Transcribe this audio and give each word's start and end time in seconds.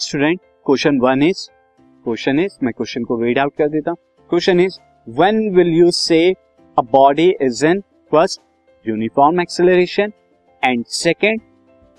Student 0.00 0.40
question 0.66 0.98
one 1.00 1.22
is 1.22 1.38
question 2.04 2.38
is 2.40 2.52
मैं 2.62 2.72
question 2.72 3.04
को 3.04 3.20
read 3.22 3.38
out 3.38 3.52
कर 3.58 3.68
देता 3.68 3.90
हूँ। 3.90 3.98
Question 4.30 4.60
is 4.60 4.78
when 5.06 5.38
will 5.54 5.72
you 5.74 5.90
say 5.90 6.18
a 6.30 6.82
body 6.92 7.28
is 7.42 7.64
in 7.66 7.80
first 8.12 8.40
uniform 8.84 9.40
acceleration 9.40 10.12
and 10.62 10.84
second 10.88 11.40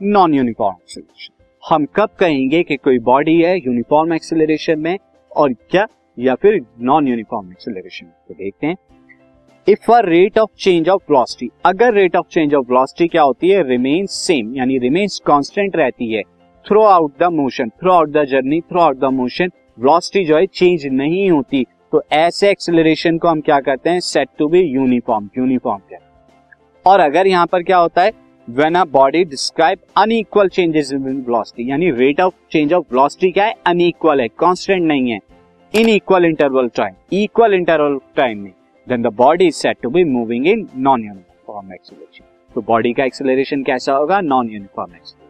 non 0.00 0.34
uniform 0.34 0.76
acceleration 0.76 1.34
हम 1.62 1.86
कब 1.96 2.10
कहेंगे 2.20 2.62
कि 2.62 2.76
कोई 2.76 2.98
बॉडी 3.10 3.40
है 3.42 3.56
यूनिफॉर्म 3.58 4.12
एक्सेलरेशन 4.14 4.78
में 4.78 4.96
और 5.32 5.52
क्या, 5.70 5.86
या 6.18 6.34
फिर 6.34 6.60
नॉन 6.80 7.08
यूनिफॉर्म 7.08 7.52
एक्सेलरेशन 7.52 8.06
तो 8.06 8.34
देखते 8.34 8.66
हैं। 8.66 8.76
If 9.66 9.92
a 9.92 10.00
rate 10.04 10.38
of 10.38 10.50
change 10.58 10.88
of 10.88 11.02
velocity 11.10 11.50
अगर 11.66 11.94
rate 11.94 12.16
of 12.16 12.26
change 12.28 12.54
of 12.54 12.66
velocity 12.66 13.08
क्या 13.08 13.22
होती 13.22 13.48
है? 13.48 13.62
रिमेन 13.68 14.06
सेम 14.08 14.56
यानी 14.56 14.78
रिमेन्स 14.78 15.20
कांस्टेंट 15.26 15.76
रहती 15.76 16.12
है। 16.12 16.22
Throughout 16.82 17.12
the 17.20 17.32
motion 17.32 17.68
throughout 17.92 18.08
the 18.08 18.24
journey 18.30 18.60
throughout 18.80 18.96
the 18.98 19.04
motion 19.14 19.50
velocity 19.78 20.24
जो 20.24 20.36
है 20.36 20.46
चेंज 20.46 20.86
नहीं 20.92 21.30
होती। 21.30 21.64
तो 21.92 22.02
ऐसे 22.12 22.50
एक्सेलरेशन 22.50 23.18
को 23.18 23.28
हम 23.28 23.40
क्या 23.40 23.58
करते 23.60 23.90
हैं? 23.90 24.00
Set 24.00 24.28
to 24.38 24.48
be 24.48 24.60
uniform 24.60 25.28
uniform 25.38 25.80
क्या 25.88 25.98
और 26.84 27.00
अगर 27.00 27.26
यहाँ 27.26 27.46
पर 27.46 27.62
क्या 27.62 27.78
होता 27.78 28.02
है? 28.02 28.12
When 28.48 28.74
a 28.74 28.84
body 28.92 29.24
describe 29.24 29.78
unequal 29.98 30.48
changes 30.48 30.92
in 30.92 31.02
velocity 31.02 31.70
यानी 31.70 31.90
rate 31.92 32.20
of 32.20 32.34
change 32.52 32.72
of 32.72 32.84
velocity 32.92 33.30
क्या 33.30 33.44
है? 33.44 33.54
अनइक्वल 33.66 34.20
है 34.20 34.28
कांस्टेंट 34.40 34.82
नहीं 34.82 35.10
है। 35.10 35.18
In 35.74 35.88
equal 35.88 36.24
interval 36.24 36.68
time 36.76 36.94
equal 37.12 37.54
interval 37.54 37.98
time 38.16 38.38
में 38.42 38.52
then 38.86 39.02
the 39.02 39.12
body 39.16 39.46
is 39.46 39.56
set 39.56 39.76
to 39.82 39.90
be 39.90 40.04
moving 40.06 40.46
in 40.46 40.66
non 40.78 41.04
uniform 41.04 41.72
acceleration 41.74 42.24
तो 42.50 42.60
body 42.68 42.92
का 42.92 43.04
acceleration 43.04 43.62
कैसा 43.62 43.92
होगा? 43.94 44.20
Non 44.20 44.50
uniform 44.50 44.94
acceleration 44.94 45.29